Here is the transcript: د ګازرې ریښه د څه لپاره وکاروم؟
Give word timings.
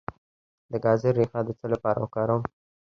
د 0.71 0.73
ګازرې 0.85 1.11
ریښه 1.17 1.39
د 1.45 1.49
څه 1.59 1.65
لپاره 1.73 1.99
وکاروم؟ 2.01 2.43